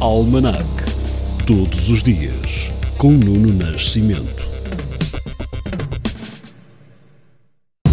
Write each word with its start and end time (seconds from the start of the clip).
Almanac. 0.00 0.64
Todos 1.44 1.90
os 1.90 2.04
dias, 2.04 2.70
com 2.96 3.10
Nuno 3.10 3.52
Nascimento. 3.52 4.46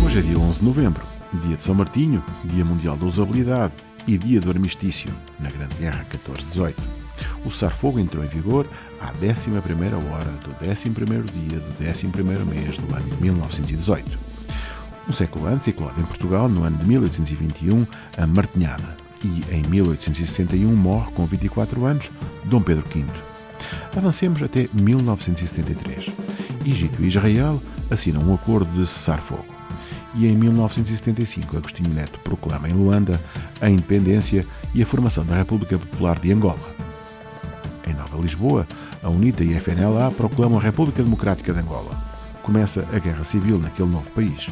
Hoje 0.06 0.20
é 0.20 0.22
dia 0.22 0.38
11 0.38 0.60
de 0.60 0.66
novembro, 0.66 1.04
dia 1.42 1.58
de 1.58 1.64
São 1.64 1.74
Martinho, 1.74 2.24
dia 2.44 2.64
mundial 2.64 2.96
da 2.96 3.08
usabilidade 3.08 3.74
e 4.06 4.20
dia 4.20 4.40
do 4.40 4.52
armistício, 4.52 5.12
na 5.40 5.50
Grande 5.50 5.74
Guerra 5.78 6.06
14-18. 6.28 6.76
O 7.44 7.50
cessar-fogo 7.50 8.00
entrou 8.00 8.24
em 8.24 8.28
vigor 8.28 8.68
à 9.02 9.12
11ª 9.14 9.96
hora 10.12 10.32
do 10.44 10.52
11º 10.64 11.24
dia 11.24 11.60
do 11.60 11.84
11º 11.84 12.46
mês 12.46 12.78
do 12.78 12.96
ano 12.96 13.16
de 13.16 13.24
1918. 13.24 14.36
Um 15.10 15.12
século 15.12 15.48
antes, 15.48 15.68
eclode 15.68 16.00
em 16.00 16.06
Portugal, 16.06 16.48
no 16.48 16.64
ano 16.64 16.78
de 16.78 16.88
1821, 16.88 17.88
a 18.16 18.28
Martinhada, 18.28 18.96
e 19.26 19.56
em 19.56 19.64
1861 19.68 20.76
morre 20.76 21.12
com 21.14 21.26
24 21.26 21.84
anos 21.86 22.12
Dom 22.44 22.62
Pedro 22.62 22.86
V. 22.94 23.04
Avancemos 23.96 24.44
até 24.44 24.70
1973. 24.74 26.12
Egito 26.66 27.02
e 27.02 27.08
Israel 27.08 27.62
assinam 27.90 28.22
um 28.22 28.34
acordo 28.34 28.72
de 28.72 28.86
cessar-fogo. 28.86 29.46
E 30.14 30.28
em 30.28 30.36
1975, 30.36 31.58
Agostinho 31.58 31.94
Neto 31.94 32.20
proclama 32.20 32.70
em 32.70 32.74
Luanda 32.74 33.20
a 33.60 33.70
independência 33.70 34.46
e 34.74 34.82
a 34.82 34.86
formação 34.86 35.26
da 35.26 35.36
República 35.36 35.78
Popular 35.78 36.20
de 36.20 36.32
Angola. 36.32 36.76
Em 37.86 37.94
Nova 37.94 38.18
Lisboa, 38.18 38.66
a 39.04 39.10
UNITA 39.10 39.44
e 39.44 39.56
a 39.56 39.60
FNLA 39.60 40.12
proclamam 40.12 40.58
a 40.58 40.62
República 40.62 41.04
Democrática 41.04 41.52
de 41.52 41.60
Angola. 41.60 41.98
Começa 42.42 42.88
a 42.94 43.00
guerra 43.00 43.24
civil 43.24 43.60
naquele 43.60 43.90
novo 43.90 44.10
país. 44.12 44.50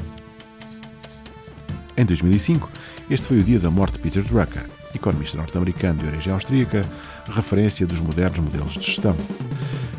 Em 1.96 2.06
2005, 2.06 2.70
este 3.10 3.28
foi 3.28 3.40
o 3.40 3.44
dia 3.44 3.60
da 3.60 3.70
morte 3.70 3.94
de 3.94 4.00
Peter 4.00 4.24
Drucker, 4.24 4.66
economista 4.96 5.38
norte-americano 5.38 6.00
de 6.00 6.08
origem 6.08 6.34
austríaca, 6.34 6.84
referência 7.30 7.86
dos 7.86 8.00
modernos 8.00 8.40
modelos 8.40 8.74
de 8.74 8.86
gestão. 8.86 9.16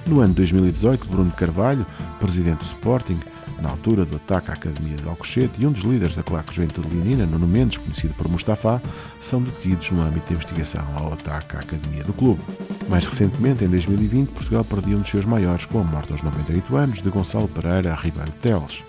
No 0.04 0.20
ano 0.20 0.30
de 0.30 0.38
2018, 0.38 1.06
Bruno 1.06 1.30
Carvalho, 1.30 1.86
presidente 2.18 2.58
do 2.58 2.64
Sporting, 2.64 3.20
na 3.62 3.70
altura 3.70 4.04
do 4.04 4.16
ataque 4.16 4.50
à 4.50 4.54
Academia 4.54 4.96
de 4.96 5.08
Alcochete, 5.08 5.62
e 5.62 5.66
um 5.66 5.70
dos 5.70 5.82
líderes 5.82 6.16
da 6.16 6.24
claque 6.24 6.52
Juventude 6.52 6.88
Leonina, 6.92 7.26
Nuno 7.26 7.46
Mendes, 7.46 7.78
conhecido 7.78 8.12
por 8.14 8.28
Mustafa, 8.28 8.82
são 9.20 9.40
detidos 9.40 9.92
no 9.92 10.02
âmbito 10.02 10.26
de 10.26 10.34
investigação 10.34 10.84
ao 10.96 11.12
ataque 11.12 11.56
à 11.56 11.60
Academia 11.60 12.02
do 12.02 12.12
clube. 12.12 12.40
Mais 12.88 13.06
recentemente, 13.06 13.64
em 13.64 13.68
2020, 13.68 14.30
Portugal 14.30 14.64
perdeu 14.64 14.98
um 14.98 15.00
dos 15.00 15.10
seus 15.10 15.24
maiores 15.24 15.64
com 15.64 15.80
a 15.80 15.84
morte 15.84 16.10
aos 16.10 16.22
98 16.22 16.76
anos 16.76 17.00
de 17.00 17.08
Gonçalo 17.08 17.46
Pereira 17.46 17.94
Ribeiro 17.94 18.32
Teles, 18.42 18.82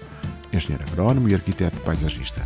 engenheiro 0.55 0.83
agrónomo 0.87 1.29
e 1.29 1.33
arquiteto 1.33 1.77
paisagista. 1.79 2.41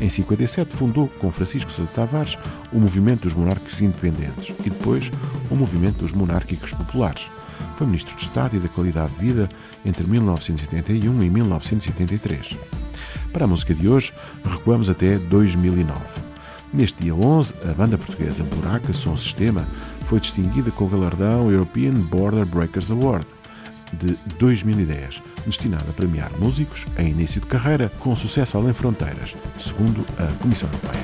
Em 0.00 0.08
57 0.08 0.74
fundou 0.74 1.08
com 1.20 1.30
Francisco 1.30 1.70
Sousa 1.70 1.90
Tavares 1.92 2.38
o 2.72 2.78
Movimento 2.78 3.22
dos 3.22 3.34
Monárquicos 3.34 3.80
Independentes 3.80 4.54
e 4.60 4.70
depois 4.70 5.10
o 5.50 5.54
Movimento 5.54 5.98
dos 5.98 6.12
Monárquicos 6.12 6.72
Populares. 6.72 7.30
Foi 7.76 7.86
Ministro 7.86 8.16
de 8.16 8.22
Estado 8.22 8.56
e 8.56 8.60
da 8.60 8.68
Qualidade 8.68 9.12
de 9.12 9.20
Vida 9.20 9.48
entre 9.84 10.06
1981 10.06 11.22
e 11.22 11.30
1983. 11.30 12.56
Para 13.32 13.44
a 13.44 13.48
música 13.48 13.74
de 13.74 13.88
hoje, 13.88 14.12
recuamos 14.44 14.90
até 14.90 15.18
2009. 15.18 16.00
Neste 16.72 17.02
dia 17.02 17.14
11, 17.14 17.54
a 17.70 17.74
banda 17.74 17.98
portuguesa 17.98 18.44
Buraca 18.44 18.92
Som 18.92 19.16
Sistema 19.16 19.60
foi 20.06 20.20
distinguida 20.20 20.70
com 20.70 20.84
o 20.84 20.88
galardão 20.88 21.50
European 21.50 21.92
Border 21.92 22.46
Breakers 22.46 22.90
Award 22.90 23.26
de 23.92 24.16
2010, 24.38 25.22
destinado 25.46 25.90
a 25.90 25.92
premiar 25.92 26.30
músicos 26.38 26.86
em 26.98 27.08
início 27.08 27.40
de 27.40 27.46
carreira 27.46 27.90
com 28.00 28.14
sucesso 28.16 28.56
além 28.56 28.72
fronteiras, 28.72 29.34
segundo 29.58 30.04
a 30.18 30.26
Comissão 30.42 30.68
Europeia. 30.68 31.02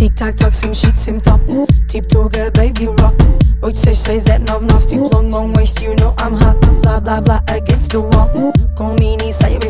Tic 0.00 0.14
tac 0.14 0.34
toc, 0.38 0.54
sim 0.54 0.74
shit, 0.74 0.98
sim 0.98 1.20
top. 1.20 1.42
Tip 1.88 2.06
baby 2.54 2.86
rock. 2.86 3.14
8669 3.62 4.86
tip 4.86 5.14
long 5.14 5.30
long 5.30 5.52
waist, 5.52 5.78
you 5.82 5.94
know 5.96 6.14
I'm 6.18 6.32
hot. 6.32 6.56
Against 7.48 7.90
the 7.90 8.00
wall. 8.00 8.30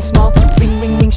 Small. 0.01 0.31
Ring 0.57 0.79
ring 0.79 0.97
ring. 0.97 1.11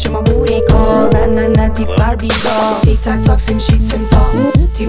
Na 1.12 1.26
na 1.26 1.46
na, 1.46 1.68
Barbie 1.96 2.28
doll. 2.42 2.80
Tic 2.82 3.00
tac 3.02 3.22
toc, 3.24 3.38
sim 3.38 3.60
shit, 3.60 3.84
sim 3.84 4.04
top. 4.10 4.34
Tip 4.74 4.88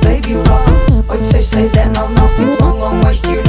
baby 0.00 0.36
rock. 0.48 0.86
8669 1.10 2.36
tip 2.36 2.60
long 2.62 2.80
long 2.80 3.00
waist, 3.02 3.26
you 3.26 3.42
know 3.42 3.45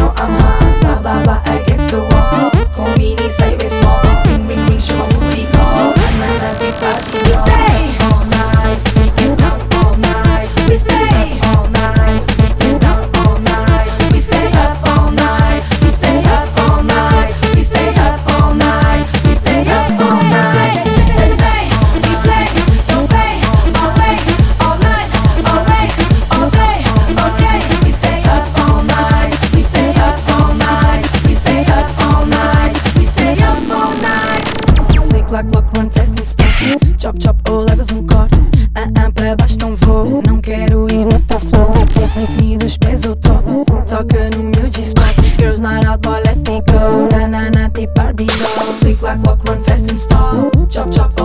quero 40.48 40.88
ir 40.88 41.06
no 41.06 41.20
teu 41.28 41.40
flow. 41.42 41.70
Make 42.16 42.42
me 42.42 42.58
dos 42.58 42.78
pés 42.78 43.06
ao 43.06 43.16
top. 43.18 43.44
Toca 43.86 44.30
no 44.38 44.44
meu 44.44 44.70
G-spot. 44.70 45.16
Girls 45.38 45.60
not 45.60 45.86
out, 45.86 46.02
boy, 46.02 46.22
let 46.24 46.38
me 46.38 46.62
go. 46.62 47.10
Na, 47.12 47.28
na, 47.28 47.50
na, 47.50 47.70
tipo 47.70 47.94
Barbie 47.96 48.28
doll. 48.28 48.80
Click, 48.80 48.98
clack, 49.00 49.20
lock, 49.26 49.44
run 49.48 49.62
fast 49.66 49.92
and 49.92 50.00
stop. 50.00 50.52
Chop, 50.70 50.90
chop, 50.92 51.17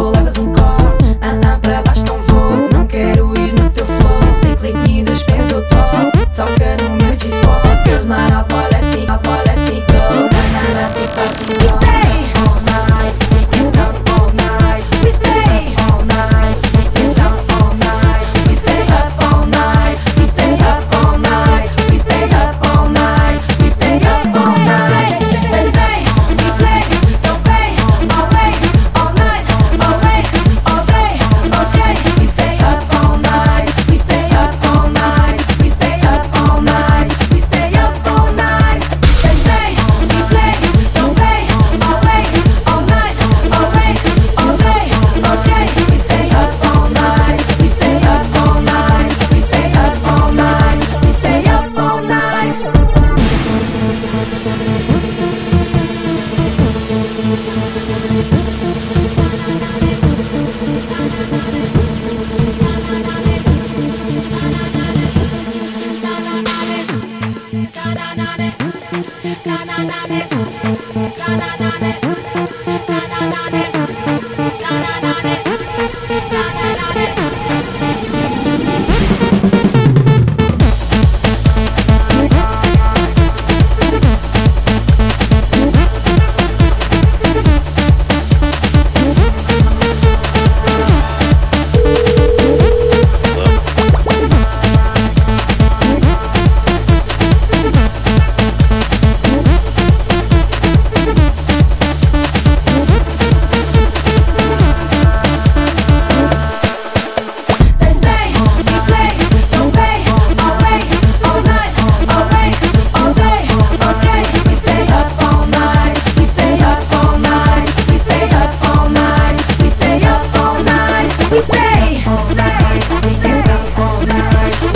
We 121.33 121.41
stay 121.41 122.05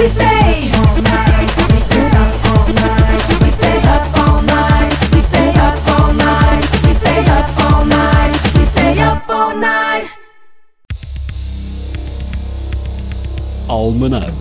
stay 0.08 0.70
stay 3.50 3.82
up 3.84 4.18
all 4.18 4.42
night. 4.42 4.92
Stay 5.20 5.52
up 5.66 5.88
all 6.00 6.14
night. 6.14 6.64
Stay 6.94 7.26
up 7.28 7.58
all 7.70 7.84
night. 7.84 8.32
Stay 8.64 8.98
up 9.00 9.28
all 9.28 9.54
night. 9.54 10.08
Almanac. 13.68 14.32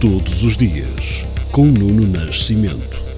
Todos 0.00 0.44
os 0.44 0.56
dias. 0.56 1.26
Com 1.50 1.64
Nuno 1.66 2.06
Nascimento. 2.06 3.11